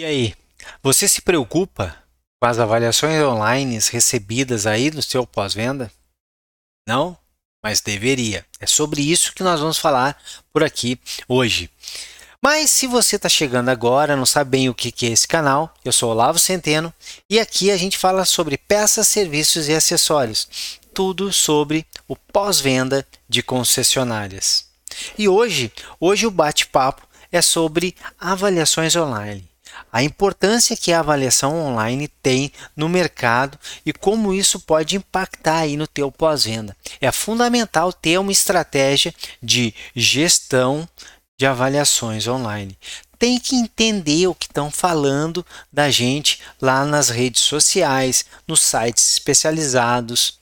E 0.00 0.04
aí, 0.04 0.32
você 0.80 1.08
se 1.08 1.20
preocupa 1.20 1.92
com 2.40 2.48
as 2.48 2.60
avaliações 2.60 3.20
online 3.20 3.80
recebidas 3.90 4.64
aí 4.64 4.92
no 4.92 5.02
seu 5.02 5.26
pós-venda? 5.26 5.90
Não? 6.86 7.18
Mas 7.60 7.80
deveria. 7.80 8.46
É 8.60 8.66
sobre 8.66 9.02
isso 9.02 9.34
que 9.34 9.42
nós 9.42 9.58
vamos 9.58 9.76
falar 9.76 10.16
por 10.52 10.62
aqui 10.62 11.00
hoje. 11.26 11.68
Mas 12.40 12.70
se 12.70 12.86
você 12.86 13.16
está 13.16 13.28
chegando 13.28 13.70
agora, 13.70 14.14
não 14.14 14.24
sabe 14.24 14.52
bem 14.52 14.68
o 14.68 14.74
que 14.74 15.04
é 15.04 15.08
esse 15.10 15.26
canal, 15.26 15.74
eu 15.84 15.92
sou 15.92 16.12
Olavo 16.12 16.38
Centeno 16.38 16.94
e 17.28 17.40
aqui 17.40 17.68
a 17.68 17.76
gente 17.76 17.98
fala 17.98 18.24
sobre 18.24 18.56
peças, 18.56 19.08
serviços 19.08 19.66
e 19.66 19.74
acessórios. 19.74 20.78
Tudo 20.94 21.32
sobre 21.32 21.84
o 22.06 22.14
pós-venda 22.14 23.04
de 23.28 23.42
concessionárias. 23.42 24.64
E 25.18 25.28
hoje, 25.28 25.72
hoje 25.98 26.24
o 26.24 26.30
bate-papo 26.30 27.04
é 27.32 27.42
sobre 27.42 27.96
avaliações 28.20 28.94
online 28.94 29.48
a 29.92 30.02
importância 30.02 30.76
que 30.76 30.92
a 30.92 31.00
avaliação 31.00 31.54
online 31.60 32.08
tem 32.22 32.52
no 32.76 32.88
mercado 32.88 33.58
e 33.84 33.92
como 33.92 34.34
isso 34.34 34.60
pode 34.60 34.96
impactar 34.96 35.58
aí 35.58 35.76
no 35.76 35.86
teu 35.86 36.10
pós-venda. 36.10 36.76
É 37.00 37.10
fundamental 37.10 37.92
ter 37.92 38.18
uma 38.18 38.32
estratégia 38.32 39.14
de 39.42 39.74
gestão 39.94 40.88
de 41.38 41.46
avaliações 41.46 42.26
online. 42.26 42.76
Tem 43.18 43.38
que 43.38 43.56
entender 43.56 44.26
o 44.26 44.34
que 44.34 44.46
estão 44.46 44.70
falando 44.70 45.44
da 45.72 45.90
gente 45.90 46.40
lá 46.60 46.84
nas 46.84 47.08
redes 47.08 47.42
sociais, 47.42 48.24
nos 48.46 48.60
sites 48.60 49.12
especializados, 49.12 50.38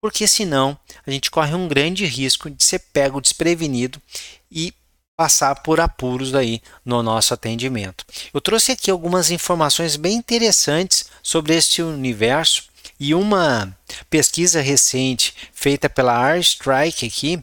porque 0.00 0.26
senão 0.28 0.78
a 1.06 1.10
gente 1.10 1.30
corre 1.30 1.54
um 1.54 1.66
grande 1.66 2.04
risco 2.04 2.50
de 2.50 2.62
ser 2.62 2.78
pego 2.92 3.20
desprevenido 3.20 4.02
e 4.50 4.72
passar 5.16 5.54
por 5.56 5.80
apuros 5.80 6.34
aí 6.34 6.60
no 6.84 7.02
nosso 7.02 7.32
atendimento. 7.34 8.04
Eu 8.32 8.40
trouxe 8.40 8.72
aqui 8.72 8.90
algumas 8.90 9.30
informações 9.30 9.96
bem 9.96 10.16
interessantes 10.16 11.06
sobre 11.22 11.54
este 11.54 11.82
universo 11.82 12.64
e 12.98 13.14
uma 13.14 13.76
pesquisa 14.08 14.60
recente 14.60 15.34
feita 15.52 15.88
pela 15.88 16.16
Airstrike 16.16 17.06
aqui, 17.06 17.42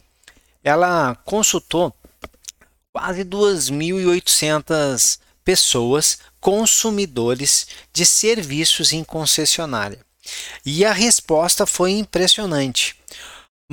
ela 0.62 1.14
consultou 1.24 1.94
quase 2.92 3.24
2.800 3.24 5.18
pessoas 5.44 6.18
consumidores 6.40 7.66
de 7.92 8.04
serviços 8.06 8.92
em 8.92 9.02
concessionária. 9.02 9.98
E 10.64 10.84
a 10.84 10.92
resposta 10.92 11.66
foi 11.66 11.92
impressionante. 11.92 12.96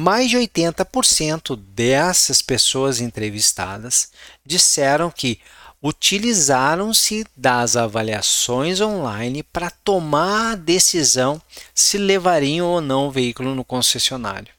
Mais 0.02 0.30
de 0.30 0.38
80% 0.38 1.58
dessas 1.58 2.42
pessoas 2.42 3.02
entrevistadas 3.02 4.08
disseram 4.46 5.12
que 5.12 5.42
utilizaram-se 5.84 7.26
das 7.36 7.76
avaliações 7.76 8.80
online 8.80 9.44
para 9.44 9.70
tomar 9.70 10.54
a 10.54 10.56
decisão 10.56 11.42
se 11.76 11.98
levariam 11.98 12.66
ou 12.66 12.80
não 12.80 13.10
o 13.10 13.12
veículo 13.12 13.54
no 13.54 13.66
concessionário. 13.66 14.54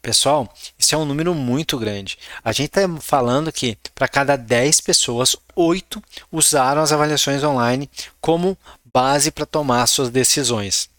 Pessoal, 0.00 0.48
isso 0.78 0.94
é 0.94 0.98
um 0.98 1.04
número 1.04 1.34
muito 1.34 1.76
grande. 1.76 2.16
A 2.44 2.52
gente 2.52 2.66
está 2.66 2.88
falando 3.00 3.50
que 3.50 3.76
para 3.92 4.06
cada 4.06 4.36
10 4.36 4.82
pessoas, 4.82 5.34
8 5.56 6.00
usaram 6.30 6.80
as 6.80 6.92
avaliações 6.92 7.42
online 7.42 7.90
como 8.20 8.56
base 8.94 9.32
para 9.32 9.44
tomar 9.44 9.84
suas 9.88 10.10
decisões. 10.10 10.89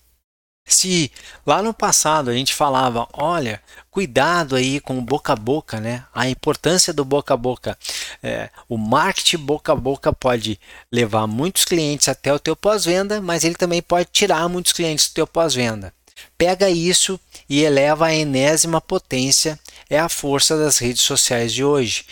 Se 0.65 1.11
lá 1.45 1.61
no 1.61 1.73
passado 1.73 2.29
a 2.29 2.33
gente 2.33 2.53
falava, 2.53 3.07
olha, 3.13 3.61
cuidado 3.89 4.55
aí 4.55 4.79
com 4.79 4.97
o 4.97 5.01
boca 5.01 5.33
a 5.33 5.35
boca, 5.35 5.79
né? 5.79 6.05
A 6.13 6.29
importância 6.29 6.93
do 6.93 7.03
boca 7.03 7.33
a 7.33 7.37
boca. 7.37 7.77
É, 8.23 8.49
o 8.69 8.77
marketing 8.77 9.37
boca 9.37 9.71
a 9.71 9.75
boca 9.75 10.13
pode 10.13 10.59
levar 10.91 11.27
muitos 11.27 11.65
clientes 11.65 12.07
até 12.07 12.33
o 12.33 12.39
teu 12.39 12.55
pós-venda, 12.55 13.19
mas 13.21 13.43
ele 13.43 13.55
também 13.55 13.81
pode 13.81 14.09
tirar 14.11 14.47
muitos 14.47 14.71
clientes 14.71 15.09
do 15.09 15.13
teu 15.13 15.27
pós-venda. 15.27 15.93
Pega 16.37 16.69
isso 16.69 17.19
e 17.49 17.63
eleva 17.63 18.07
a 18.07 18.15
enésima 18.15 18.79
potência, 18.79 19.59
é 19.89 19.99
a 19.99 20.09
força 20.09 20.57
das 20.57 20.77
redes 20.77 21.01
sociais 21.01 21.51
de 21.53 21.63
hoje. 21.63 22.05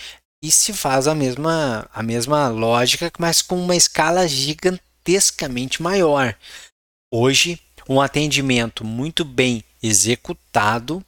E 0.44 0.52
se 0.52 0.74
faz 0.74 1.08
a 1.08 1.14
mesma, 1.14 1.88
a 1.94 2.02
mesma 2.02 2.48
lógica, 2.48 3.12
mas 3.20 3.42
com 3.42 3.62
uma 3.62 3.76
escala 3.76 4.28
gigantescamente 4.28 5.82
maior. 5.82 6.36
Hoje 7.12 7.60
um 7.90 8.00
atendimento 8.00 8.86
muito 8.86 9.26
bem 9.26 9.64
executado 9.82 11.04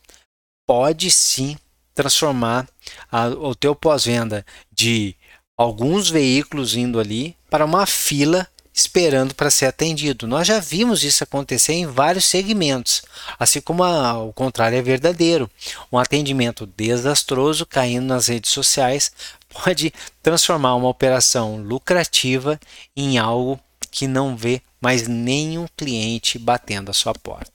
pode 0.68 1.12
sim 1.12 1.56
transformar 1.94 2.68
a, 3.12 3.28
o 3.28 3.54
teu 3.54 3.76
pós-venda 3.76 4.44
de 4.72 5.16
alguns 5.56 6.10
veículos 6.10 6.76
indo 6.76 7.00
ali 7.00 7.38
para 7.52 7.66
uma 7.66 7.86
fila 7.86 8.48
esperando 8.74 9.36
para 9.36 9.52
ser 9.52 9.66
atendido. 9.68 10.26
Nós 10.26 10.48
já 10.48 10.60
vimos 10.60 11.04
isso 11.04 11.24
acontecer 11.24 11.74
em 11.74 11.86
vários 11.86 12.26
segmentos, 12.26 13.04
assim 13.38 13.62
como 13.62 13.84
a, 13.84 14.18
o 14.24 14.34
contrário 14.34 14.78
é 14.78 14.82
verdadeiro. 14.82 15.52
Um 15.92 16.00
atendimento 16.00 16.66
desastroso 16.66 17.66
caindo 17.66 18.06
nas 18.06 18.28
redes 18.28 18.50
sociais 18.50 19.12
pode 19.54 19.94
transformar 20.24 20.76
uma 20.76 20.90
operação 20.90 21.58
lucrativa 21.58 22.60
em 22.96 23.20
algo 23.20 23.60
que 23.92 24.08
não 24.08 24.36
vê 24.36 24.62
mais 24.80 25.08
nenhum 25.08 25.68
cliente 25.76 26.40
batendo 26.40 26.90
a 26.90 26.94
sua 26.94 27.14
porta. 27.14 27.52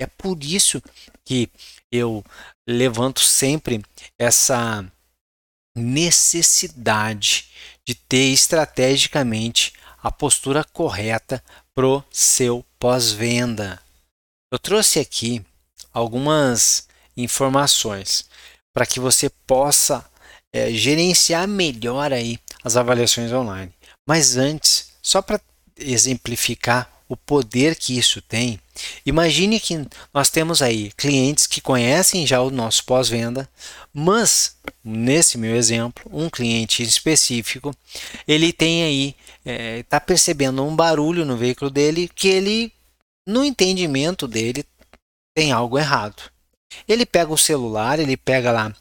É 0.00 0.06
por 0.06 0.42
isso 0.42 0.82
que 1.24 1.50
eu 1.90 2.24
levanto 2.66 3.20
sempre 3.20 3.84
essa 4.18 4.84
necessidade 5.76 7.48
de 7.86 7.94
ter 7.94 8.28
estrategicamente 8.28 9.72
a 10.02 10.10
postura 10.10 10.64
correta 10.64 11.42
pro 11.74 12.04
seu 12.10 12.64
pós-venda. 12.78 13.80
Eu 14.52 14.58
trouxe 14.58 14.98
aqui 14.98 15.44
algumas 15.92 16.88
informações 17.16 18.28
para 18.74 18.86
que 18.86 18.98
você 18.98 19.30
possa 19.46 20.04
é, 20.52 20.72
gerenciar 20.72 21.46
melhor 21.46 22.12
aí 22.12 22.38
as 22.64 22.76
avaliações 22.76 23.32
online. 23.32 23.72
Mas 24.06 24.36
antes, 24.36 24.92
só 25.00 25.22
para 25.22 25.40
exemplificar 25.78 26.90
o 27.08 27.16
poder 27.16 27.76
que 27.76 27.98
isso 27.98 28.22
tem, 28.22 28.58
imagine 29.04 29.60
que 29.60 29.86
nós 30.14 30.30
temos 30.30 30.62
aí 30.62 30.90
clientes 30.96 31.46
que 31.46 31.60
conhecem 31.60 32.26
já 32.26 32.40
o 32.40 32.50
nosso 32.50 32.84
pós-venda, 32.84 33.46
mas 33.92 34.56
nesse 34.82 35.36
meu 35.36 35.54
exemplo, 35.54 36.10
um 36.10 36.30
cliente 36.30 36.82
específico, 36.82 37.74
ele 38.26 38.50
tem 38.50 38.82
aí, 38.82 39.14
está 39.78 39.98
é, 39.98 40.00
percebendo 40.00 40.64
um 40.64 40.74
barulho 40.74 41.26
no 41.26 41.36
veículo 41.36 41.70
dele 41.70 42.08
que 42.14 42.28
ele, 42.28 42.72
no 43.26 43.44
entendimento 43.44 44.26
dele, 44.26 44.64
tem 45.34 45.52
algo 45.52 45.78
errado. 45.78 46.22
Ele 46.88 47.04
pega 47.04 47.30
o 47.30 47.38
celular, 47.38 47.98
ele 47.98 48.16
pega 48.16 48.50
lá 48.50 48.74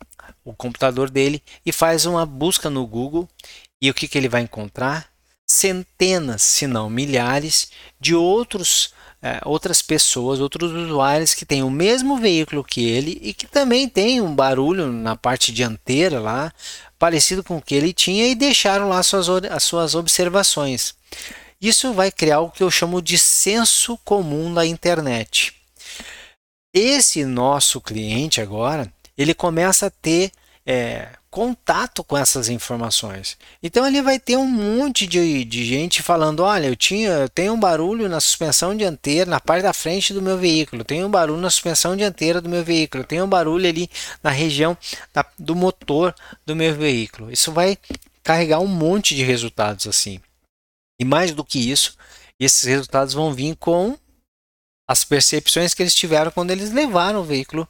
o 0.46 0.53
computador 0.53 1.09
dele 1.09 1.44
e 1.66 1.72
faz 1.72 2.06
uma 2.06 2.25
busca 2.25 2.69
no 2.69 2.88
Google 2.88 3.28
e 3.81 3.90
o 3.90 3.94
que, 3.94 4.07
que 4.07 4.18
ele 4.18 4.30
vai 4.30 4.41
encontrar? 4.41 5.11
Centenas, 5.51 6.41
se 6.41 6.67
não 6.67 6.89
milhares, 6.89 7.69
de 8.00 8.16
outros, 8.16 8.94
é, 9.22 9.39
outras 9.45 9.81
pessoas, 9.81 10.39
outros 10.39 10.72
usuários 10.72 11.34
que 11.34 11.45
têm 11.45 11.63
o 11.63 11.69
mesmo 11.69 12.17
veículo 12.17 12.63
que 12.63 12.88
ele 12.88 13.19
e 13.22 13.34
que 13.34 13.45
também 13.45 13.88
tem 13.88 14.22
um 14.22 14.34
barulho 14.34 14.91
na 14.91 15.16
parte 15.16 15.51
dianteira 15.51 16.19
lá, 16.19 16.51
parecido 16.97 17.44
com 17.44 17.57
o 17.57 17.62
que 17.62 17.75
ele 17.75 17.94
tinha, 17.94 18.28
e 18.28 18.35
deixaram 18.35 18.89
lá 18.89 19.01
suas, 19.03 19.28
as 19.29 19.63
suas 19.63 19.95
observações. 19.95 20.95
Isso 21.62 21.94
vai 21.94 22.12
criar 22.12 22.39
o 22.39 22.50
que 22.50 22.63
eu 22.63 22.72
chamo 22.72 23.01
de 23.01 23.18
senso 23.18 23.97
comum 24.03 24.51
da 24.53 24.66
internet. 24.66 25.53
Esse 26.73 27.24
nosso 27.25 27.80
cliente 27.80 28.42
agora, 28.42 28.92
ele 29.18 29.33
começa 29.33 29.88
a 29.88 29.92
ter 29.92 30.31
é, 30.65 31.09
contato 31.31 32.04
com 32.04 32.18
essas 32.18 32.50
informações. 32.50 33.38
Então 33.63 33.88
ele 33.88 34.01
vai 34.01 34.19
ter 34.19 34.36
um 34.36 34.45
monte 34.45 35.07
de, 35.07 35.45
de 35.45 35.66
gente 35.66 36.04
falando: 36.04 36.42
olha, 36.42 36.68
eu 36.68 36.75
tinha, 36.75 37.10
eu 37.10 37.30
tenho 37.30 37.54
um 37.54 37.60
barulho 37.60 38.10
na 38.10 38.19
suspensão 38.19 38.75
dianteira, 38.75 39.31
na 39.31 39.39
parte 39.39 39.63
da 39.63 39.74
frente 39.74 40.13
do 40.13 40.22
meu 40.22 40.38
veículo, 40.38 40.83
tenho 40.83 41.07
um 41.07 41.10
barulho 41.10 41.39
na 41.39 41.50
suspensão 41.50 41.95
dianteira 41.95 42.42
do 42.42 42.50
meu 42.50 42.63
veículo, 42.63 43.06
tenho 43.06 43.24
um 43.24 43.30
barulho 43.30 43.68
ali 43.68 43.89
na 44.22 44.30
região 44.30 44.78
da, 45.13 45.25
do 45.39 45.56
motor 45.56 46.13
do 46.45 46.56
meu 46.56 46.75
veículo. 46.75 47.31
Isso 47.31 47.51
vai 47.51 47.78
carregar 48.22 48.60
um 48.60 48.68
monte 48.68 49.16
de 49.16 49.24
resultados 49.24 49.88
assim. 49.88 50.19
E 51.00 51.06
mais 51.06 51.31
do 51.31 51.45
que 51.45 51.72
isso, 51.72 51.95
esses 52.38 52.63
resultados 52.63 53.13
vão 53.13 53.33
vir 53.33 53.56
com 53.56 53.98
as 54.88 55.06
percepções 55.06 55.74
que 55.74 55.81
eles 55.81 55.95
tiveram 55.95 56.30
quando 56.30 56.51
eles 56.51 56.72
levaram 56.72 57.22
o 57.22 57.24
veículo 57.24 57.68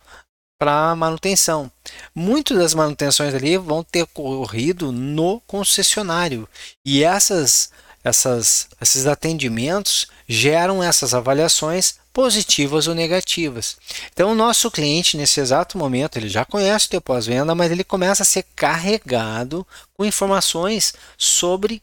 para 0.62 0.96
manutenção. 0.96 1.72
Muitas 2.14 2.56
das 2.56 2.74
manutenções 2.76 3.34
ali 3.34 3.58
vão 3.58 3.84
ter 3.84 4.04
ocorrido 4.04 4.92
no 4.92 5.42
concessionário 5.48 6.48
e 6.86 7.04
essas, 7.04 7.72
essas, 8.04 8.68
esses 8.80 9.08
atendimentos 9.08 10.06
geram 10.30 10.84
essas 10.84 11.16
avaliações 11.16 11.96
positivas 12.14 12.86
ou 12.86 12.94
negativas. 12.94 13.76
Então, 14.14 14.34
o 14.34 14.36
nosso 14.36 14.70
cliente, 14.70 15.18
nesse 15.18 15.40
exato 15.40 15.80
momento, 15.80 16.18
ele 16.18 16.30
já 16.30 16.46
conhece 16.46 16.86
o 16.86 16.90
teu 16.90 17.02
pós-venda, 17.02 17.56
mas 17.56 17.72
ele 17.72 17.84
começa 17.84 18.22
a 18.22 18.26
ser 18.26 18.46
carregado 18.56 19.66
com 19.98 20.06
informações 20.06 20.94
sobre 21.18 21.82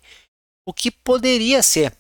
o 0.65 0.73
que 0.73 0.93
poderia 0.93 1.65
ser. 1.65 1.93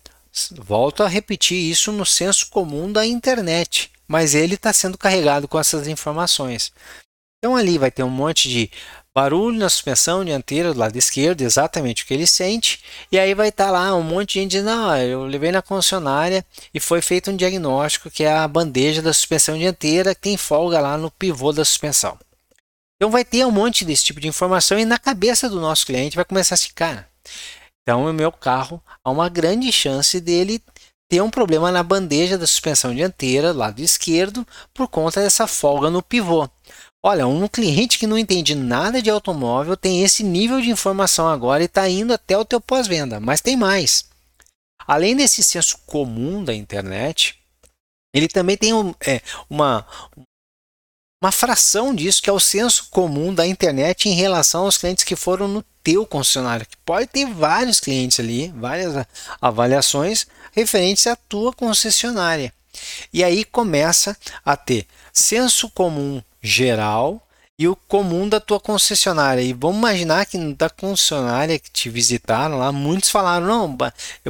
Volto 0.53 1.03
a 1.03 1.09
repetir 1.09 1.59
isso 1.59 1.91
no 1.91 2.07
senso 2.07 2.49
comum 2.51 2.93
da 2.93 3.05
internet, 3.05 3.91
mas 4.09 4.35
ele 4.35 4.55
está 4.55 4.73
sendo 4.73 4.99
carregado 4.99 5.47
com 5.47 5.61
essas 5.61 5.87
informações. 5.87 6.73
Então 7.39 7.55
ali 7.55 7.79
vai 7.79 7.91
ter 7.91 8.03
um 8.03 8.11
monte 8.11 8.49
de 8.49 8.71
barulho 9.15 9.59
na 9.59 9.69
suspensão 9.69 10.25
dianteira 10.25 10.73
do 10.73 10.81
lado 10.81 10.97
esquerdo, 10.97 11.43
exatamente 11.43 12.03
o 12.03 12.07
que 12.07 12.15
ele 12.15 12.27
sente, 12.27 12.83
e 13.11 13.19
aí 13.19 13.35
vai 13.35 13.49
estar 13.49 13.67
tá 13.67 13.71
lá 13.71 13.95
um 13.95 14.03
monte 14.03 14.35
de 14.35 14.41
gente 14.41 14.51
dizendo, 14.53 14.67
não, 14.67 14.97
eu 14.97 15.25
levei 15.25 15.53
na 15.53 15.63
concessionária 15.63 16.45
e 16.73 16.81
foi 16.81 17.03
feito 17.03 17.31
um 17.31 17.37
diagnóstico 17.37 18.11
que 18.11 18.25
é 18.25 18.33
a 18.33 18.49
bandeja 18.49 19.03
da 19.03 19.13
suspensão 19.13 19.59
dianteira 19.59 20.15
que 20.15 20.21
tem 20.21 20.37
folga 20.37 20.81
lá 20.81 20.97
no 20.97 21.11
pivô 21.11 21.53
da 21.53 21.65
suspensão. 21.65 22.19
Então 22.97 23.11
vai 23.11 23.25
ter 23.25 23.45
um 23.45 23.51
monte 23.51 23.85
desse 23.85 24.05
tipo 24.05 24.21
de 24.21 24.27
informação 24.27 24.79
e 24.79 24.85
na 24.85 24.99
cabeça 24.99 25.49
do 25.49 25.61
nosso 25.61 25.87
cliente 25.87 26.17
vai 26.17 26.25
começar 26.25 26.57
a 26.57 26.59
ficar. 26.59 27.09
Então 27.83 28.05
o 28.05 28.13
meu 28.13 28.33
carro 28.33 28.83
há 29.05 29.11
uma 29.11 29.29
grande 29.29 29.73
chance 29.73 30.21
dele 30.21 30.61
ter 31.09 31.23
um 31.23 31.31
problema 31.31 31.73
na 31.73 31.83
bandeja 31.83 32.37
da 32.37 32.47
suspensão 32.47 32.95
dianteira, 32.95 33.53
lado 33.53 33.81
esquerdo, 33.81 34.47
por 34.75 34.89
conta 34.89 35.23
dessa 35.23 35.47
folga 35.47 35.89
no 35.89 36.03
pivô. 36.03 36.49
Olha, 37.03 37.27
um 37.27 37.49
cliente 37.49 37.99
que 37.99 38.07
não 38.07 38.19
entende 38.19 38.55
nada 38.55 39.01
de 39.01 39.09
automóvel 39.09 39.77
tem 39.77 40.03
esse 40.03 40.23
nível 40.23 40.61
de 40.61 40.71
informação 40.71 41.27
agora 41.29 41.63
e 41.63 41.67
está 41.67 41.89
indo 41.89 42.13
até 42.13 42.37
o 42.37 42.45
teu 42.45 42.61
pós-venda, 42.61 43.19
mas 43.19 43.41
tem 43.41 43.57
mais. 43.57 44.05
Além 44.87 45.17
desse 45.17 45.43
senso 45.43 45.79
comum 45.87 46.45
da 46.45 46.55
internet, 46.55 47.39
ele 48.15 48.29
também 48.29 48.57
tem 48.57 48.75
um, 48.75 48.95
é, 49.07 49.23
uma, 49.49 49.87
uma 51.23 51.31
fração 51.31 51.95
disso 51.95 52.23
que 52.23 52.29
é 52.29 52.33
o 52.33 52.41
senso 52.41 52.89
comum 52.91 53.33
da 53.33 53.47
internet 53.47 54.09
em 54.09 54.15
relação 54.15 54.65
aos 54.65 54.77
clientes 54.77 55.05
que 55.05 55.17
foram 55.17 55.47
no 55.47 55.63
teu 55.83 56.05
concessionário, 56.05 56.67
que 56.67 56.77
pode 56.79 57.07
ter 57.07 57.27
vários 57.27 57.81
clientes 57.81 58.19
ali, 58.19 58.49
várias 58.57 59.07
avaliações 59.41 60.27
referentes 60.59 61.07
à 61.07 61.17
tua 61.17 61.53
concessionária. 61.53 62.53
E 63.13 63.25
aí 63.25 63.45
começa 63.45 64.17
a 64.45 64.57
ter 64.57 64.87
senso 65.13 65.69
comum 65.71 66.23
geral 66.43 67.23
e 67.59 67.67
o 67.67 67.75
comum 67.75 68.29
da 68.29 68.39
tua 68.39 68.61
concessionária. 68.61 69.43
E 69.43 69.53
vamos 69.53 69.79
imaginar 69.79 70.25
que 70.27 70.39
da 70.55 70.71
concessionária 70.71 71.59
que 71.59 71.71
te 71.71 71.91
visitaram 71.91 72.59
lá, 72.59 72.71
muitos 72.71 73.11
falaram: 73.11 73.47
não, 73.47 73.79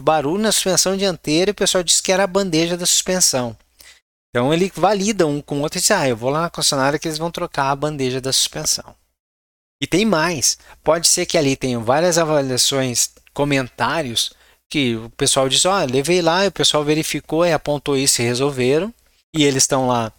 barulho 0.02 0.42
na 0.42 0.52
suspensão 0.52 0.96
dianteira 0.96 1.50
e 1.50 1.52
o 1.52 1.54
pessoal 1.54 1.84
disse 1.84 2.02
que 2.02 2.12
era 2.12 2.24
a 2.24 2.28
bandeja 2.28 2.76
da 2.76 2.86
suspensão. 2.86 3.56
Então 4.30 4.52
ele 4.52 4.72
valida 4.74 5.26
um 5.26 5.40
com 5.40 5.58
o 5.58 5.62
outro 5.62 5.78
e 5.78 5.80
diz: 5.80 5.90
ah, 5.90 6.08
eu 6.08 6.16
vou 6.16 6.30
lá 6.30 6.42
na 6.42 6.50
concessionária 6.50 6.98
que 6.98 7.06
eles 7.06 7.18
vão 7.18 7.30
trocar 7.30 7.70
a 7.70 7.76
bandeja 7.76 8.20
da 8.20 8.32
suspensão. 8.32 8.94
E 9.80 9.86
tem 9.86 10.04
mais. 10.04 10.58
Pode 10.82 11.06
ser 11.06 11.26
que 11.26 11.38
ali 11.38 11.54
tenham 11.54 11.84
várias 11.84 12.18
avaliações, 12.18 13.10
comentários 13.32 14.32
que 14.68 14.96
o 14.96 15.10
pessoal 15.10 15.48
diz: 15.48 15.64
ó, 15.64 15.84
levei 15.84 16.22
lá, 16.22 16.44
e 16.44 16.48
o 16.48 16.52
pessoal 16.52 16.84
verificou 16.84 17.44
e 17.44 17.52
apontou 17.52 17.96
isso 17.96 18.20
e 18.22 18.24
resolveram. 18.24 18.92
E 19.34 19.44
eles 19.44 19.64
estão 19.64 19.86
lá 19.86 20.12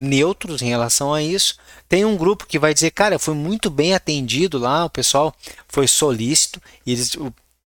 neutros 0.00 0.62
em 0.62 0.68
relação 0.68 1.12
a 1.14 1.22
isso. 1.22 1.56
Tem 1.88 2.04
um 2.04 2.16
grupo 2.16 2.46
que 2.46 2.58
vai 2.58 2.74
dizer, 2.74 2.90
cara, 2.90 3.18
foi 3.18 3.34
muito 3.34 3.70
bem 3.70 3.94
atendido 3.94 4.58
lá, 4.58 4.84
o 4.84 4.90
pessoal 4.90 5.34
foi 5.68 5.88
solícito 5.88 6.60
e 6.86 6.92
eles, 6.92 7.14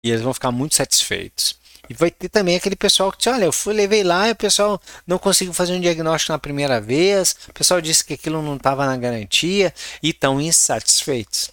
e 0.04 0.10
eles 0.10 0.22
vão 0.22 0.34
ficar 0.34 0.50
muito 0.50 0.74
satisfeitos. 0.74 1.56
E 1.90 1.94
vai 1.94 2.10
ter 2.10 2.28
também 2.28 2.54
aquele 2.54 2.76
pessoal 2.76 3.10
que 3.10 3.18
diz, 3.18 3.26
olha, 3.28 3.44
eu 3.44 3.52
fui, 3.52 3.72
levei 3.72 4.04
lá 4.04 4.28
e 4.28 4.32
o 4.32 4.36
pessoal 4.36 4.80
não 5.06 5.18
conseguiu 5.18 5.54
fazer 5.54 5.72
um 5.72 5.80
diagnóstico 5.80 6.32
na 6.32 6.38
primeira 6.38 6.80
vez, 6.80 7.34
o 7.48 7.52
pessoal 7.52 7.80
disse 7.80 8.04
que 8.04 8.14
aquilo 8.14 8.42
não 8.42 8.56
estava 8.56 8.84
na 8.84 8.96
garantia 8.96 9.72
e 10.02 10.10
estão 10.10 10.40
insatisfeitos. 10.40 11.50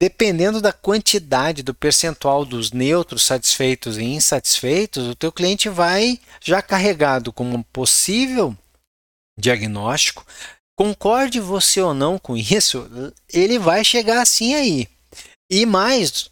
Dependendo 0.00 0.60
da 0.60 0.72
quantidade 0.72 1.62
do 1.62 1.74
percentual 1.74 2.44
dos 2.44 2.70
neutros, 2.70 3.24
satisfeitos 3.24 3.98
e 3.98 4.04
insatisfeitos, 4.04 5.08
o 5.08 5.14
teu 5.14 5.32
cliente 5.32 5.68
vai 5.68 6.20
já 6.40 6.62
carregado 6.62 7.32
como 7.32 7.64
possível 7.64 8.56
diagnóstico, 9.36 10.24
concorde 10.76 11.40
você 11.40 11.80
ou 11.80 11.92
não 11.92 12.18
com 12.18 12.36
isso, 12.36 12.88
ele 13.32 13.58
vai 13.58 13.84
chegar 13.84 14.22
assim 14.22 14.54
aí. 14.54 14.88
E 15.50 15.66
mais, 15.66 16.30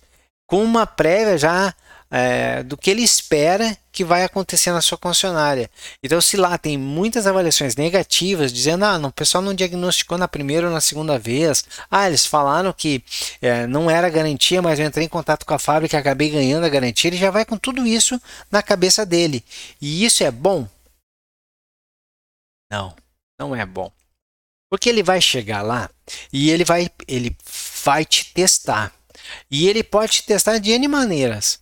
com 0.49 0.63
uma 0.63 0.87
prévia 0.87 1.37
já 1.37 1.75
é, 2.11 2.63
do 2.63 2.77
que 2.77 2.91
ele 2.91 3.03
espera 3.03 3.77
que 3.91 4.05
vai 4.05 4.25
acontecer 4.25 4.73
na 4.73 4.81
sua 4.81 4.99
concessionária. 4.99 5.71
Então, 6.03 6.21
se 6.21 6.37
lá 6.37 6.59
tem 6.59 6.77
muitas 6.77 7.27
avaliações 7.27 7.77
negativas, 7.77 8.53
dizendo 8.53 8.85
ah, 8.85 8.99
o 8.99 9.13
pessoal 9.13 9.43
não 9.43 9.55
diagnosticou 9.55 10.19
na 10.19 10.29
primeira 10.29 10.67
ou 10.67 10.73
na 10.73 10.81
segunda 10.81 11.19
vez, 11.19 11.65
ah, 11.91 12.07
eles 12.07 12.27
falaram 12.27 12.73
que 12.73 13.03
é, 13.41 13.67
não 13.67 13.91
era 13.91 14.11
garantia, 14.11 14.61
mas 14.61 14.79
eu 14.79 14.87
entrei 14.87 15.07
em 15.07 15.09
contato 15.09 15.47
com 15.47 15.55
a 15.55 15.59
fábrica 15.59 15.97
e 15.97 16.01
acabei 16.01 16.31
ganhando 16.31 16.65
a 16.65 16.69
garantia, 16.69 17.09
ele 17.09 17.17
já 17.17 17.31
vai 17.31 17.45
com 17.45 17.57
tudo 17.57 17.87
isso 17.87 18.21
na 18.51 18.63
cabeça 18.63 19.05
dele. 19.07 19.43
E 19.81 20.05
isso 20.05 20.23
é 20.23 20.31
bom? 20.31 20.69
Não, 22.71 22.95
não 23.39 23.55
é 23.55 23.65
bom. 23.65 23.91
Porque 24.69 24.89
ele 24.89 25.03
vai 25.03 25.21
chegar 25.21 25.63
lá 25.63 25.89
e 26.33 26.51
ele 26.51 26.65
vai, 26.65 26.91
ele 27.07 27.37
vai 27.85 28.05
te 28.05 28.33
testar. 28.33 28.93
E 29.51 29.69
ele 29.69 29.83
pode 29.83 30.13
te 30.13 30.23
testar 30.25 30.59
de 30.59 30.73
N 30.73 30.89
maneiras. 30.89 31.61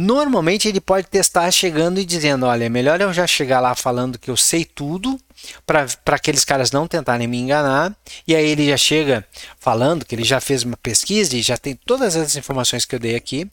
Normalmente 0.00 0.68
ele 0.68 0.80
pode 0.80 1.08
testar 1.08 1.50
chegando 1.50 1.98
e 1.98 2.04
dizendo: 2.04 2.46
olha, 2.46 2.66
é 2.66 2.68
melhor 2.68 3.00
eu 3.00 3.12
já 3.12 3.26
chegar 3.26 3.58
lá 3.58 3.74
falando 3.74 4.16
que 4.16 4.30
eu 4.30 4.36
sei 4.36 4.64
tudo, 4.64 5.20
para 5.66 5.88
aqueles 6.14 6.44
caras 6.44 6.70
não 6.70 6.86
tentarem 6.86 7.26
me 7.26 7.36
enganar. 7.36 7.96
E 8.24 8.32
aí 8.36 8.46
ele 8.46 8.68
já 8.68 8.76
chega 8.76 9.26
falando 9.58 10.04
que 10.04 10.14
ele 10.14 10.22
já 10.22 10.40
fez 10.40 10.62
uma 10.62 10.76
pesquisa 10.76 11.36
e 11.36 11.42
já 11.42 11.56
tem 11.56 11.74
todas 11.74 12.14
as 12.14 12.36
informações 12.36 12.84
que 12.84 12.94
eu 12.94 13.00
dei 13.00 13.16
aqui 13.16 13.50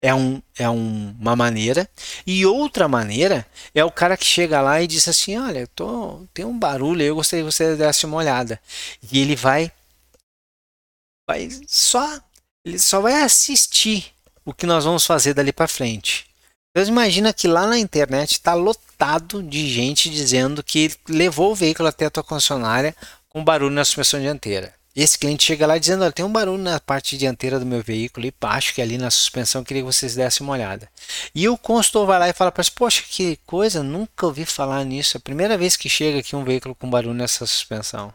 é, 0.00 0.14
um, 0.14 0.40
é 0.56 0.70
um, 0.70 1.16
uma 1.18 1.34
maneira. 1.34 1.90
E 2.24 2.46
outra 2.46 2.86
maneira 2.86 3.44
é 3.74 3.84
o 3.84 3.90
cara 3.90 4.16
que 4.16 4.24
chega 4.24 4.60
lá 4.60 4.80
e 4.80 4.86
diz 4.86 5.08
assim: 5.08 5.36
Olha, 5.38 5.66
tô, 5.66 6.24
tem 6.32 6.44
um 6.44 6.56
barulho, 6.56 7.02
eu 7.02 7.16
gostaria 7.16 7.44
que 7.44 7.52
você 7.52 7.74
desse 7.74 8.06
uma 8.06 8.16
olhada. 8.16 8.60
E 9.10 9.20
ele 9.20 9.34
vai, 9.34 9.72
vai 11.28 11.48
só, 11.66 12.20
ele 12.64 12.78
só 12.78 13.00
vai 13.00 13.22
assistir 13.24 14.14
o 14.44 14.54
que 14.54 14.66
nós 14.66 14.84
vamos 14.84 15.06
fazer 15.06 15.34
dali 15.34 15.52
para 15.52 15.68
frente. 15.68 16.26
Então 16.70 16.88
imagina 16.88 17.32
que 17.32 17.48
lá 17.48 17.66
na 17.66 17.78
internet 17.78 18.32
está 18.32 18.54
lotado 18.54 19.42
de 19.42 19.68
gente 19.68 20.08
dizendo 20.08 20.62
que 20.62 20.92
levou 21.08 21.52
o 21.52 21.54
veículo 21.54 21.88
até 21.88 22.06
a 22.06 22.10
tua 22.10 22.22
concessionária 22.22 22.94
com 23.28 23.44
barulho 23.44 23.74
na 23.74 23.84
suspensão 23.84 24.20
dianteira. 24.20 24.72
Esse 24.94 25.18
cliente 25.18 25.44
chega 25.44 25.66
lá 25.66 25.78
dizendo: 25.78 26.02
Olha, 26.02 26.12
tem 26.12 26.24
um 26.24 26.32
barulho 26.32 26.62
na 26.62 26.80
parte 26.80 27.16
dianteira 27.16 27.58
do 27.60 27.66
meu 27.66 27.82
veículo 27.82 28.26
e 28.26 28.34
acho 28.42 28.74
que 28.74 28.82
ali 28.82 28.98
na 28.98 29.10
suspensão 29.10 29.62
queria 29.62 29.82
que 29.82 29.86
vocês 29.86 30.16
dessem 30.16 30.44
uma 30.44 30.52
olhada. 30.52 30.90
E 31.34 31.48
o 31.48 31.56
consultor 31.56 32.06
vai 32.06 32.18
lá 32.18 32.28
e 32.28 32.32
fala 32.32 32.50
para 32.50 32.62
ele: 32.62 32.72
Poxa, 32.74 33.02
que 33.08 33.38
coisa, 33.46 33.82
nunca 33.82 34.26
ouvi 34.26 34.44
falar 34.44 34.84
nisso. 34.84 35.16
É 35.16 35.18
a 35.18 35.22
primeira 35.22 35.56
vez 35.56 35.76
que 35.76 35.88
chega 35.88 36.18
aqui 36.18 36.34
um 36.34 36.44
veículo 36.44 36.74
com 36.74 36.90
barulho 36.90 37.14
nessa 37.14 37.46
suspensão. 37.46 38.12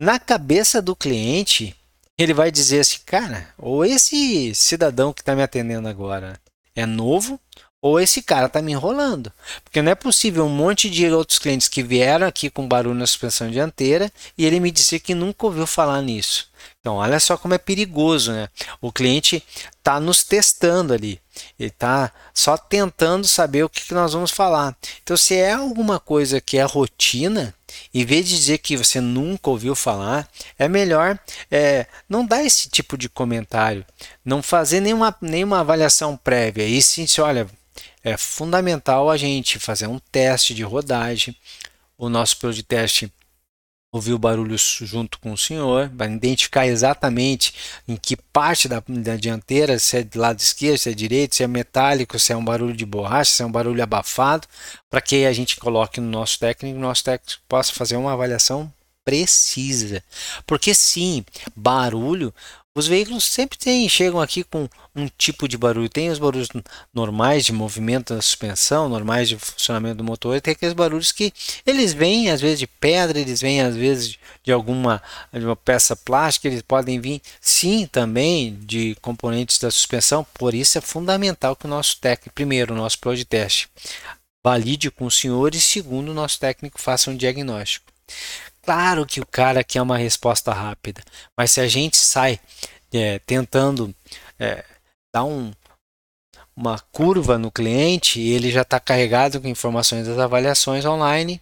Na 0.00 0.18
cabeça 0.18 0.80
do 0.80 0.96
cliente, 0.96 1.76
ele 2.18 2.34
vai 2.34 2.50
dizer 2.50 2.80
assim: 2.80 2.98
Cara, 3.06 3.48
ou 3.56 3.84
esse 3.84 4.54
cidadão 4.54 5.12
que 5.12 5.22
está 5.22 5.34
me 5.36 5.42
atendendo 5.42 5.88
agora 5.88 6.38
é 6.74 6.84
novo, 6.84 7.40
ou 7.80 8.00
esse 8.00 8.20
cara 8.20 8.46
está 8.46 8.60
me 8.60 8.72
enrolando. 8.72 9.32
Porque 9.62 9.80
não 9.80 9.92
é 9.92 9.94
possível 9.94 10.44
um 10.44 10.48
monte 10.48 10.90
de 10.90 11.08
outros 11.10 11.38
clientes 11.38 11.68
que 11.68 11.82
vieram 11.82 12.26
aqui 12.26 12.50
com 12.50 12.66
barulho 12.66 12.94
na 12.94 13.06
suspensão 13.06 13.50
dianteira 13.50 14.12
e 14.36 14.44
ele 14.44 14.60
me 14.60 14.70
dizer 14.70 14.98
que 15.00 15.14
nunca 15.14 15.46
ouviu 15.46 15.66
falar 15.66 16.02
nisso. 16.02 16.50
Então, 16.88 16.96
olha 16.96 17.20
só 17.20 17.36
como 17.36 17.52
é 17.52 17.58
perigoso, 17.58 18.32
né? 18.32 18.48
O 18.80 18.90
cliente 18.90 19.44
está 19.76 20.00
nos 20.00 20.24
testando 20.24 20.94
ali. 20.94 21.20
Ele 21.58 21.68
está 21.68 22.10
só 22.32 22.56
tentando 22.56 23.28
saber 23.28 23.62
o 23.62 23.68
que, 23.68 23.82
que 23.82 23.92
nós 23.92 24.14
vamos 24.14 24.30
falar. 24.30 24.74
Então, 25.02 25.14
se 25.14 25.34
é 25.34 25.52
alguma 25.52 26.00
coisa 26.00 26.40
que 26.40 26.56
é 26.56 26.62
rotina, 26.62 27.54
em 27.92 28.06
vez 28.06 28.26
de 28.26 28.36
dizer 28.36 28.56
que 28.56 28.74
você 28.74 29.02
nunca 29.02 29.50
ouviu 29.50 29.74
falar, 29.74 30.26
é 30.58 30.66
melhor 30.66 31.18
é, 31.50 31.86
não 32.08 32.24
dar 32.24 32.42
esse 32.42 32.70
tipo 32.70 32.96
de 32.96 33.06
comentário, 33.06 33.84
não 34.24 34.42
fazer 34.42 34.80
nenhuma, 34.80 35.14
nenhuma 35.20 35.60
avaliação 35.60 36.16
prévia. 36.16 36.64
E 36.64 36.80
sim, 36.80 37.06
se 37.06 37.20
olha, 37.20 37.46
é 38.02 38.16
fundamental 38.16 39.10
a 39.10 39.18
gente 39.18 39.58
fazer 39.58 39.88
um 39.88 39.98
teste 40.10 40.54
de 40.54 40.62
rodagem. 40.62 41.36
O 41.98 42.08
nosso 42.08 42.38
piloto 42.38 42.56
de 42.56 42.62
teste 42.62 43.12
ouviu 43.90 44.18
barulhos 44.18 44.78
junto 44.82 45.18
com 45.18 45.32
o 45.32 45.38
senhor, 45.38 45.90
vai 45.94 46.12
identificar 46.12 46.66
exatamente 46.66 47.54
em 47.86 47.96
que 47.96 48.16
parte 48.16 48.68
da, 48.68 48.82
da, 48.86 49.16
dianteira, 49.16 49.78
se 49.78 49.98
é 49.98 50.02
do 50.04 50.18
lado 50.18 50.38
esquerdo, 50.40 50.78
se 50.78 50.90
é 50.90 50.94
direito, 50.94 51.34
se 51.34 51.42
é 51.42 51.46
metálico, 51.46 52.18
se 52.18 52.32
é 52.32 52.36
um 52.36 52.44
barulho 52.44 52.76
de 52.76 52.84
borracha, 52.84 53.30
se 53.30 53.42
é 53.42 53.46
um 53.46 53.52
barulho 53.52 53.82
abafado, 53.82 54.46
para 54.90 55.00
que 55.00 55.24
a 55.24 55.32
gente 55.32 55.56
coloque 55.56 56.00
no 56.00 56.10
nosso 56.10 56.38
técnico, 56.38 56.78
o 56.78 56.80
nosso 56.80 57.04
técnico 57.04 57.42
possa 57.48 57.72
fazer 57.72 57.96
uma 57.96 58.12
avaliação 58.12 58.72
precisa. 59.08 60.04
Porque 60.46 60.74
sim, 60.74 61.24
barulho, 61.56 62.34
Os 62.78 62.86
veículos 62.86 63.24
sempre 63.24 63.58
tem, 63.58 63.88
chegam 63.88 64.20
aqui 64.20 64.44
com 64.44 64.68
um 64.94 65.08
tipo 65.18 65.48
de 65.48 65.58
barulho. 65.58 65.88
Tem 65.88 66.10
os 66.10 66.18
barulhos 66.20 66.48
normais 66.94 67.44
de 67.44 67.52
movimento 67.52 68.14
da 68.14 68.22
suspensão, 68.22 68.88
normais 68.88 69.28
de 69.28 69.36
funcionamento 69.36 69.96
do 69.96 70.04
motor, 70.04 70.36
e 70.36 70.40
tem 70.40 70.52
aqueles 70.52 70.74
barulhos 70.74 71.10
que 71.10 71.32
eles 71.66 71.92
vêm 71.92 72.30
às 72.30 72.40
vezes 72.40 72.60
de 72.60 72.68
pedra, 72.68 73.18
eles 73.18 73.40
vêm 73.40 73.62
às 73.62 73.74
vezes 73.74 74.16
de 74.44 74.52
alguma 74.52 75.02
de 75.32 75.44
uma 75.44 75.56
peça 75.56 75.96
plástica, 75.96 76.46
eles 76.46 76.62
podem 76.62 77.00
vir 77.00 77.20
sim 77.40 77.84
também 77.84 78.54
de 78.60 78.94
componentes 79.02 79.58
da 79.58 79.72
suspensão. 79.72 80.24
Por 80.34 80.54
isso 80.54 80.78
é 80.78 80.80
fundamental 80.80 81.56
que 81.56 81.66
o 81.66 81.68
nosso 81.68 81.98
técnico, 81.98 82.32
primeiro, 82.32 82.74
o 82.74 82.76
nosso 82.76 83.00
plano 83.00 83.18
de 83.18 83.24
teste, 83.24 83.68
valide 84.44 84.88
com 84.88 85.06
o 85.06 85.10
senhor 85.10 85.52
e 85.52 85.60
segundo, 85.60 86.10
o 86.10 86.14
nosso 86.14 86.38
técnico 86.38 86.80
faça 86.80 87.10
um 87.10 87.16
diagnóstico. 87.16 87.86
Claro 88.68 89.06
que 89.06 89.18
o 89.18 89.24
cara 89.24 89.64
quer 89.64 89.80
uma 89.80 89.96
resposta 89.96 90.52
rápida, 90.52 91.02
mas 91.34 91.52
se 91.52 91.58
a 91.58 91.66
gente 91.66 91.96
sai 91.96 92.38
é, 92.92 93.18
tentando 93.20 93.94
é, 94.38 94.62
dar 95.10 95.24
um, 95.24 95.50
uma 96.54 96.78
curva 96.92 97.38
no 97.38 97.50
cliente 97.50 98.20
e 98.20 98.28
ele 98.28 98.50
já 98.50 98.60
está 98.60 98.78
carregado 98.78 99.40
com 99.40 99.48
informações 99.48 100.06
das 100.06 100.18
avaliações 100.18 100.84
online, 100.84 101.40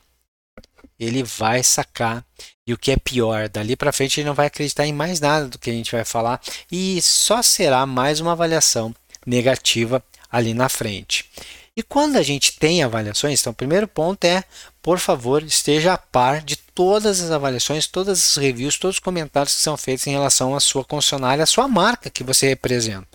ele 1.00 1.24
vai 1.24 1.64
sacar. 1.64 2.24
E 2.64 2.72
o 2.72 2.78
que 2.78 2.92
é 2.92 2.96
pior, 2.96 3.48
dali 3.48 3.74
para 3.74 3.90
frente 3.90 4.20
ele 4.20 4.28
não 4.28 4.34
vai 4.34 4.46
acreditar 4.46 4.86
em 4.86 4.92
mais 4.92 5.18
nada 5.18 5.48
do 5.48 5.58
que 5.58 5.68
a 5.68 5.72
gente 5.72 5.90
vai 5.90 6.04
falar 6.04 6.40
e 6.70 7.02
só 7.02 7.42
será 7.42 7.84
mais 7.86 8.20
uma 8.20 8.32
avaliação 8.32 8.94
negativa 9.26 10.00
ali 10.30 10.54
na 10.54 10.68
frente. 10.68 11.28
E 11.76 11.82
quando 11.82 12.18
a 12.18 12.22
gente 12.22 12.56
tem 12.56 12.84
avaliações, 12.84 13.40
então 13.40 13.50
o 13.50 13.56
primeiro 13.56 13.88
ponto 13.88 14.24
é, 14.24 14.44
por 14.80 15.00
favor, 15.00 15.42
esteja 15.42 15.92
a 15.92 15.98
par 15.98 16.40
de 16.40 16.65
todas 16.76 17.22
as 17.22 17.30
avaliações, 17.30 17.86
todas 17.86 18.18
as 18.18 18.36
reviews, 18.36 18.76
todos 18.76 18.96
os 18.96 19.00
comentários 19.00 19.56
que 19.56 19.62
são 19.62 19.78
feitos 19.78 20.06
em 20.06 20.10
relação 20.10 20.54
à 20.54 20.60
sua 20.60 20.84
concessionária, 20.84 21.42
à 21.42 21.46
sua 21.46 21.66
marca 21.66 22.10
que 22.10 22.22
você 22.22 22.46
representa. 22.48 23.08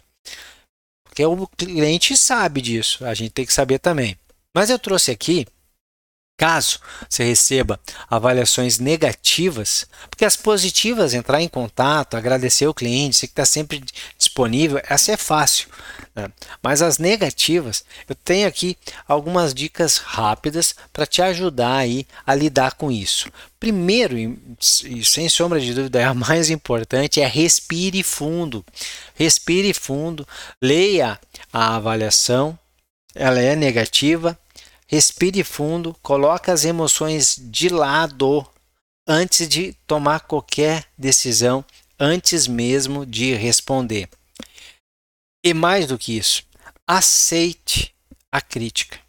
Porque 1.04 1.24
o 1.24 1.48
cliente 1.48 2.18
sabe 2.18 2.60
disso, 2.60 3.06
a 3.06 3.14
gente 3.14 3.30
tem 3.30 3.46
que 3.46 3.54
saber 3.54 3.78
também. 3.78 4.18
Mas 4.54 4.72
eu 4.72 4.80
trouxe 4.80 5.12
aqui 5.12 5.46
Caso 6.42 6.80
você 7.08 7.24
receba 7.24 7.80
avaliações 8.10 8.80
negativas, 8.80 9.86
porque 10.10 10.26
as 10.26 10.36
positivas, 10.36 11.14
entrar 11.14 11.40
em 11.40 11.48
contato, 11.48 12.18
agradecer 12.18 12.66
o 12.66 12.74
cliente, 12.74 13.16
você 13.16 13.28
que 13.28 13.34
está 13.34 13.46
sempre 13.46 13.84
disponível, 14.18 14.82
essa 14.90 15.12
é 15.12 15.18
fácil. 15.18 15.70
Né? 16.16 16.32
Mas 16.60 16.82
as 16.82 16.98
negativas, 16.98 17.86
eu 18.10 18.16
tenho 18.16 18.48
aqui 18.48 18.76
algumas 19.08 19.54
dicas 19.54 19.98
rápidas 19.98 20.74
para 20.92 21.06
te 21.06 21.22
ajudar 21.22 21.76
aí 21.76 22.08
a 22.26 22.34
lidar 22.34 22.74
com 22.74 22.92
isso. 22.92 23.30
Primeiro, 23.60 24.18
e 24.18 25.06
sem 25.06 25.30
sombra 25.30 25.60
de 25.60 25.76
dúvida, 25.76 26.02
é 26.02 26.06
a 26.06 26.14
mais 26.16 26.50
importante, 26.50 27.22
é 27.22 27.28
respire 27.28 28.02
fundo. 28.02 28.66
Respire 29.14 29.76
fundo, 29.76 30.28
leia 30.60 31.20
a 31.54 31.76
avaliação, 31.76 32.58
ela 33.14 33.40
é 33.40 33.56
negativa, 33.56 34.36
Respire 34.92 35.42
fundo, 35.46 35.96
coloque 36.02 36.52
as 36.52 36.66
emoções 36.66 37.38
de 37.40 37.70
lado 37.70 38.46
antes 39.08 39.48
de 39.48 39.72
tomar 39.88 40.20
qualquer 40.20 40.86
decisão, 40.98 41.64
antes 41.98 42.46
mesmo 42.46 43.06
de 43.06 43.34
responder. 43.34 44.10
E 45.42 45.54
mais 45.54 45.88
do 45.88 45.98
que 45.98 46.18
isso, 46.18 46.44
aceite 46.86 47.96
a 48.30 48.42
crítica. 48.42 49.00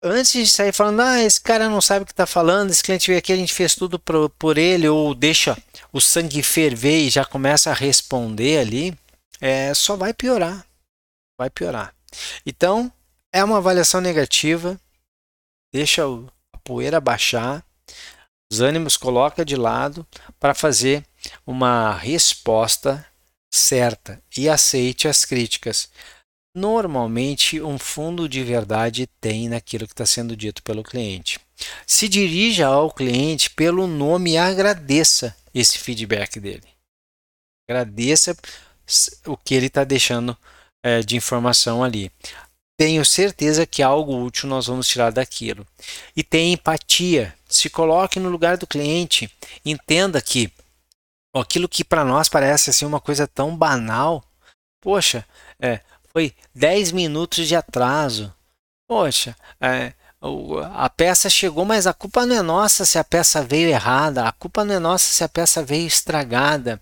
Antes 0.00 0.32
de 0.32 0.46
sair 0.46 0.72
falando, 0.72 1.00
ah, 1.00 1.20
esse 1.20 1.40
cara 1.40 1.68
não 1.68 1.80
sabe 1.80 2.04
o 2.04 2.06
que 2.06 2.12
está 2.12 2.26
falando, 2.26 2.70
esse 2.70 2.82
cliente 2.82 3.08
veio 3.08 3.18
aqui, 3.18 3.32
a 3.32 3.36
gente 3.36 3.52
fez 3.52 3.74
tudo 3.74 3.98
por, 3.98 4.30
por 4.30 4.56
ele, 4.56 4.88
ou 4.88 5.14
deixa 5.16 5.56
o 5.92 6.00
sangue 6.00 6.44
ferver 6.44 7.06
e 7.06 7.10
já 7.10 7.24
começa 7.24 7.70
a 7.70 7.74
responder 7.74 8.58
ali, 8.58 8.96
é, 9.40 9.74
só 9.74 9.96
vai 9.96 10.14
piorar. 10.14 10.64
Vai 11.36 11.50
piorar. 11.50 11.92
Então, 12.46 12.92
é 13.32 13.42
uma 13.42 13.58
avaliação 13.58 14.00
negativa, 14.00 14.78
deixa 15.72 16.02
a 16.52 16.58
poeira 16.58 17.00
baixar, 17.00 17.64
os 18.52 18.60
ânimos 18.60 18.98
coloca 18.98 19.44
de 19.44 19.56
lado 19.56 20.06
para 20.38 20.54
fazer 20.54 21.02
uma 21.46 21.94
resposta 21.94 23.04
certa 23.50 24.22
e 24.36 24.48
aceite 24.48 25.08
as 25.08 25.24
críticas. 25.24 25.90
Normalmente, 26.54 27.62
um 27.62 27.78
fundo 27.78 28.28
de 28.28 28.44
verdade 28.44 29.06
tem 29.18 29.48
naquilo 29.48 29.86
que 29.86 29.94
está 29.94 30.04
sendo 30.04 30.36
dito 30.36 30.62
pelo 30.62 30.82
cliente. 30.82 31.40
Se 31.86 32.06
dirija 32.08 32.66
ao 32.66 32.92
cliente 32.92 33.48
pelo 33.48 33.86
nome 33.86 34.32
e 34.32 34.36
agradeça 34.36 35.34
esse 35.54 35.78
feedback 35.78 36.38
dele. 36.38 36.68
Agradeça 37.66 38.36
o 39.26 39.34
que 39.34 39.54
ele 39.54 39.66
está 39.66 39.82
deixando 39.82 40.36
é, 40.84 41.00
de 41.00 41.16
informação 41.16 41.82
ali 41.82 42.12
tenho 42.76 43.04
certeza 43.04 43.66
que 43.66 43.82
algo 43.82 44.22
útil 44.22 44.48
nós 44.48 44.66
vamos 44.66 44.88
tirar 44.88 45.12
daquilo. 45.12 45.66
E 46.16 46.22
tenha 46.22 46.54
empatia, 46.54 47.34
se 47.48 47.70
coloque 47.70 48.18
no 48.18 48.28
lugar 48.28 48.56
do 48.56 48.66
cliente, 48.66 49.30
entenda 49.64 50.20
que 50.20 50.52
aquilo 51.34 51.68
que 51.68 51.84
para 51.84 52.04
nós 52.04 52.28
parece 52.28 52.70
assim 52.70 52.84
uma 52.84 53.00
coisa 53.00 53.26
tão 53.26 53.56
banal, 53.56 54.24
poxa, 54.80 55.26
é, 55.60 55.80
foi 56.12 56.34
10 56.54 56.92
minutos 56.92 57.46
de 57.46 57.56
atraso, 57.56 58.34
poxa, 58.86 59.36
é, 59.60 59.94
a 60.74 60.88
peça 60.88 61.28
chegou, 61.28 61.64
mas 61.64 61.86
a 61.86 61.92
culpa 61.92 62.24
não 62.24 62.36
é 62.36 62.42
nossa 62.42 62.84
se 62.84 62.98
a 62.98 63.02
peça 63.02 63.42
veio 63.42 63.68
errada, 63.68 64.28
a 64.28 64.32
culpa 64.32 64.64
não 64.64 64.74
é 64.74 64.78
nossa 64.78 65.12
se 65.12 65.24
a 65.24 65.28
peça 65.28 65.64
veio 65.64 65.86
estragada. 65.86 66.80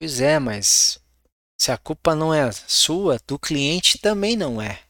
Pois 0.00 0.20
é, 0.20 0.38
mas 0.38 1.00
se 1.58 1.72
a 1.72 1.76
culpa 1.76 2.14
não 2.14 2.32
é 2.32 2.50
sua, 2.66 3.18
do 3.26 3.38
cliente 3.38 3.98
também 3.98 4.36
não 4.36 4.62
é. 4.62 4.80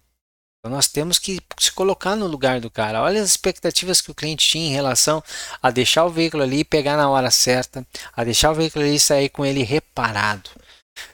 Então 0.61 0.73
nós 0.73 0.89
temos 0.89 1.19
que 1.19 1.41
se 1.59 1.73
colocar 1.73 2.17
no 2.17 2.27
lugar 2.27 2.61
do 2.61 2.71
cara. 2.71 3.03
Olha 3.03 3.23
as 3.23 3.29
expectativas 3.31 4.01
que 4.01 4.11
o 4.11 4.15
cliente 4.15 4.47
tinha 4.47 4.69
em 4.69 4.73
relação 4.73 5.23
a 5.63 5.71
deixar 5.71 6.05
o 6.05 6.11
veículo 6.11 6.43
ali 6.43 6.65
pegar 6.65 6.97
na 6.97 7.09
hora 7.09 7.31
certa, 7.31 7.87
a 8.15 8.25
deixar 8.25 8.51
o 8.51 8.55
veículo 8.55 8.85
ali 8.85 8.97
e 8.97 9.01
sair 9.01 9.29
com 9.29 9.47
ele 9.47 9.63
reparado. 9.63 10.51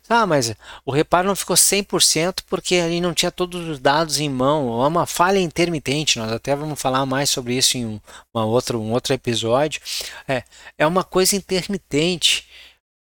Ah, 0.09 0.27
mas 0.27 0.55
o 0.85 0.91
reparo 0.91 1.29
não 1.29 1.37
ficou 1.37 1.57
100% 1.57 2.43
porque 2.47 2.77
ali 2.77 3.01
não 3.01 3.15
tinha 3.15 3.31
todos 3.31 3.69
os 3.69 3.79
dados 3.79 4.19
em 4.19 4.29
mão. 4.29 4.83
É 4.83 4.87
uma 4.87 5.07
falha 5.07 5.39
intermitente. 5.39 6.19
Nós 6.19 6.33
até 6.33 6.57
vamos 6.57 6.81
falar 6.81 7.05
mais 7.07 7.31
sobre 7.31 7.55
isso 7.55 7.77
em 7.77 7.87
um, 7.87 8.01
uma 8.33 8.45
outra, 8.45 8.79
um 8.79 8.93
outro 8.93 9.13
episódio. 9.13 9.81
É, 10.27 10.43
é 10.79 10.87
uma 10.87 11.05
coisa 11.05 11.37
intermitente. 11.37 12.49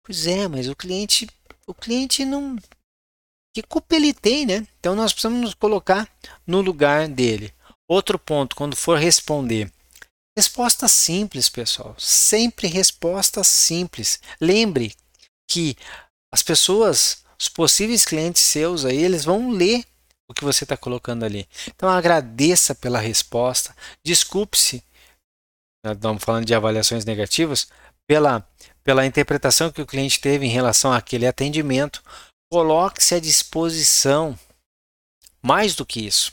Pois 0.03 0.27
é, 0.27 0.47
mas 0.47 0.67
o 0.67 0.75
cliente 0.75 1.27
o 1.67 1.73
cliente 1.73 2.25
não. 2.25 2.57
Que 3.55 3.61
culpa 3.61 3.95
ele 3.95 4.13
tem, 4.13 4.45
né? 4.45 4.67
Então 4.79 4.95
nós 4.95 5.13
precisamos 5.13 5.41
nos 5.41 5.53
colocar 5.53 6.09
no 6.45 6.61
lugar 6.61 7.07
dele. 7.07 7.53
Outro 7.87 8.17
ponto, 8.17 8.55
quando 8.55 8.75
for 8.75 8.97
responder. 8.97 9.71
Resposta 10.35 10.87
simples, 10.87 11.49
pessoal. 11.49 11.95
Sempre 11.99 12.67
resposta 12.67 13.43
simples. 13.43 14.19
Lembre 14.41 14.95
que 15.49 15.77
as 16.33 16.41
pessoas, 16.41 17.23
os 17.39 17.47
possíveis 17.47 18.05
clientes 18.05 18.41
seus 18.41 18.85
aí, 18.85 18.97
eles 18.97 19.23
vão 19.23 19.51
ler 19.51 19.85
o 20.27 20.33
que 20.33 20.43
você 20.43 20.63
está 20.63 20.75
colocando 20.75 21.23
ali. 21.23 21.47
Então 21.67 21.87
agradeça 21.87 22.73
pela 22.73 22.99
resposta. 22.99 23.75
Desculpe-se. 24.03 24.83
Estamos 25.85 26.23
falando 26.23 26.45
de 26.45 26.55
avaliações 26.55 27.05
negativas 27.05 27.67
pela 28.07 28.47
pela 28.83 29.05
interpretação 29.05 29.71
que 29.71 29.81
o 29.81 29.85
cliente 29.85 30.19
teve 30.19 30.45
em 30.45 30.49
relação 30.49 30.91
àquele 30.91 31.25
atendimento, 31.25 32.03
coloque-se 32.51 33.15
à 33.15 33.19
disposição. 33.19 34.37
Mais 35.41 35.75
do 35.75 35.85
que 35.85 36.05
isso, 36.05 36.31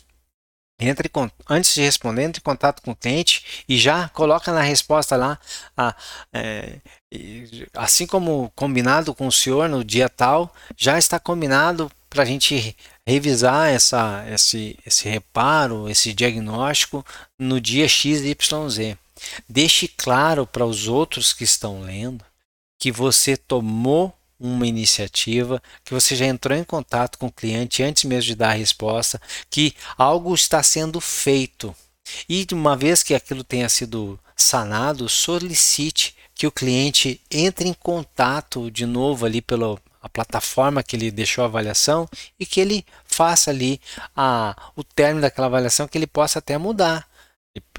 entre 0.81 1.11
antes 1.49 1.75
de 1.75 1.83
responder, 1.83 2.23
entre 2.23 2.41
em 2.41 2.43
contato 2.43 2.81
com 2.81 2.93
o 2.93 2.97
cliente 2.97 3.65
e 3.69 3.77
já 3.77 4.09
coloca 4.09 4.53
na 4.53 4.63
resposta 4.63 5.15
lá, 5.15 5.39
a, 5.77 5.95
é, 6.33 6.79
assim 7.75 8.07
como 8.07 8.51
combinado 8.57 9.15
com 9.15 9.27
o 9.27 9.33
senhor 9.33 9.69
no 9.69 9.85
dia 9.85 10.09
tal, 10.09 10.55
já 10.77 10.97
está 10.97 11.21
combinado 11.21 11.91
para 12.09 12.23
a 12.23 12.27
gente 12.27 12.77
revisar 13.07 13.69
essa, 13.69 14.25
esse, 14.29 14.79
esse 14.87 15.09
reparo, 15.09 15.89
esse 15.89 16.13
diagnóstico 16.15 17.05
no 17.39 17.61
dia 17.61 17.87
XYZ. 17.87 18.97
Deixe 19.49 19.87
claro 19.87 20.47
para 20.47 20.65
os 20.65 20.89
outros 20.89 21.33
que 21.33 21.45
estão 21.45 21.83
lendo 21.83 22.25
que 22.81 22.91
você 22.91 23.37
tomou 23.37 24.13
uma 24.41 24.67
iniciativa, 24.67 25.63
que 25.85 25.93
você 25.93 26.17
já 26.17 26.25
entrou 26.25 26.57
em 26.57 26.65
contato 26.65 27.19
com 27.19 27.27
o 27.27 27.33
cliente 27.33 27.83
antes 27.83 28.05
mesmo 28.05 28.29
de 28.29 28.35
dar 28.35 28.51
a 28.51 28.55
resposta, 28.55 29.21
que 29.51 29.75
algo 29.99 30.35
está 30.35 30.63
sendo 30.63 30.99
feito. 31.01 31.77
E 32.27 32.47
uma 32.53 32.75
vez 32.77 33.03
que 33.03 33.15
aquilo 33.15 33.45
tenha 33.45 33.69
sido 33.69 34.19
sanado, 34.35 35.09
solicite 35.09 36.17
que 36.35 36.47
o 36.47 36.51
cliente 36.51 37.21
entre 37.31 37.69
em 37.69 37.75
contato 37.75 38.71
de 38.71 38.87
novo 38.87 39.27
ali 39.27 39.43
pela 39.43 39.79
a 40.03 40.09
plataforma 40.09 40.83
que 40.83 40.97
ele 40.97 41.11
deixou 41.11 41.45
a 41.45 41.47
avaliação 41.47 42.09
e 42.39 42.47
que 42.47 42.59
ele 42.59 42.87
faça 43.05 43.51
ali 43.51 43.79
a, 44.17 44.57
o 44.75 44.83
término 44.83 45.21
daquela 45.21 45.47
avaliação 45.47 45.87
que 45.87 45.99
ele 45.99 46.07
possa 46.07 46.39
até 46.39 46.57
mudar. 46.57 47.07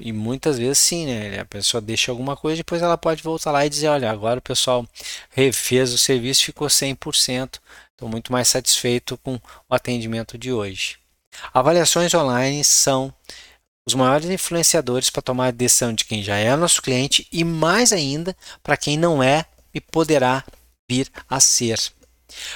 E, 0.00 0.12
muitas 0.12 0.58
vezes 0.58 0.78
sim, 0.78 1.06
né? 1.06 1.40
A 1.40 1.44
pessoa 1.44 1.80
deixa 1.80 2.10
alguma 2.10 2.36
coisa, 2.36 2.58
depois 2.58 2.82
ela 2.82 2.98
pode 2.98 3.22
voltar 3.22 3.50
lá 3.50 3.64
e 3.64 3.70
dizer, 3.70 3.88
olha, 3.88 4.10
agora 4.10 4.38
o 4.38 4.42
pessoal 4.42 4.86
refez 5.30 5.92
o 5.92 5.98
serviço, 5.98 6.44
ficou 6.44 6.68
100%. 6.68 7.58
Estou 7.92 8.08
muito 8.08 8.32
mais 8.32 8.48
satisfeito 8.48 9.16
com 9.18 9.36
o 9.36 9.74
atendimento 9.74 10.36
de 10.36 10.52
hoje. 10.52 10.98
Avaliações 11.54 12.12
online 12.14 12.64
são 12.64 13.12
os 13.86 13.94
maiores 13.94 14.28
influenciadores 14.28 15.10
para 15.10 15.22
tomar 15.22 15.46
a 15.48 15.50
decisão 15.52 15.92
de 15.92 16.04
quem 16.04 16.22
já 16.22 16.36
é 16.36 16.54
nosso 16.56 16.82
cliente 16.82 17.26
e 17.32 17.44
mais 17.44 17.92
ainda 17.92 18.36
para 18.62 18.76
quem 18.76 18.96
não 18.96 19.22
é 19.22 19.44
e 19.74 19.80
poderá 19.80 20.44
vir 20.88 21.10
a 21.28 21.40
ser. 21.40 21.78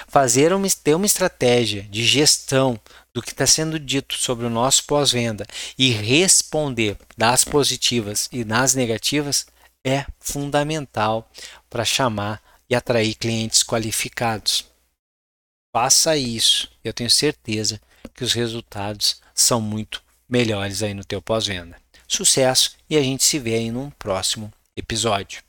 Fazer 0.08 0.52
uma, 0.52 0.66
ter 0.82 0.94
uma 0.94 1.06
estratégia 1.06 1.82
de 1.82 2.04
gestão 2.04 2.78
do 3.16 3.22
que 3.22 3.30
está 3.30 3.46
sendo 3.46 3.80
dito 3.80 4.14
sobre 4.14 4.44
o 4.44 4.50
nosso 4.50 4.84
pós-venda 4.84 5.46
e 5.78 5.88
responder 5.88 6.98
das 7.16 7.44
positivas 7.44 8.28
e 8.30 8.44
das 8.44 8.74
negativas 8.74 9.46
é 9.82 10.04
fundamental 10.20 11.26
para 11.70 11.82
chamar 11.82 12.42
e 12.68 12.74
atrair 12.74 13.14
clientes 13.14 13.62
qualificados. 13.62 14.66
Faça 15.74 16.14
isso, 16.14 16.70
eu 16.84 16.92
tenho 16.92 17.08
certeza 17.08 17.80
que 18.14 18.22
os 18.22 18.34
resultados 18.34 19.22
são 19.34 19.62
muito 19.62 20.02
melhores 20.28 20.82
aí 20.82 20.92
no 20.92 21.02
teu 21.02 21.22
pós-venda. 21.22 21.80
Sucesso 22.06 22.76
e 22.90 22.98
a 22.98 23.02
gente 23.02 23.24
se 23.24 23.38
vê 23.38 23.54
aí 23.54 23.70
num 23.70 23.88
próximo 23.88 24.52
episódio. 24.76 25.42